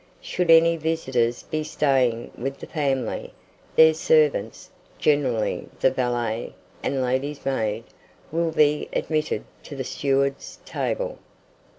Should 0.19 0.49
any 0.49 0.77
visitors 0.77 1.43
be 1.43 1.63
staying 1.63 2.31
with 2.35 2.57
the 2.57 2.65
family, 2.65 3.35
their 3.75 3.93
servants, 3.93 4.71
generally 4.97 5.69
the 5.79 5.91
valet 5.91 6.55
and 6.81 7.03
lady's 7.03 7.45
maid, 7.45 7.83
will 8.31 8.49
be 8.51 8.89
admitted 8.93 9.43
to 9.61 9.75
the 9.75 9.83
steward's 9.83 10.57
table. 10.65 11.19